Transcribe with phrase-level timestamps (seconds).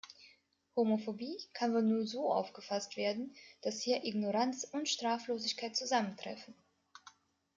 [0.75, 6.55] Homophobie kann wohl nur so aufgefasst werden, dass hier Ignoranz und Straflosigkeit zusammentreffen.